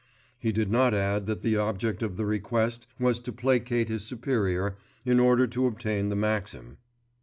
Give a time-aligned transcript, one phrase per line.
[0.39, 4.75] He did not add that the object of the request was to placate his superior,
[5.05, 6.77] in order to obtain the maxim.